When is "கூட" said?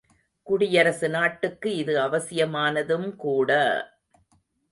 3.15-3.51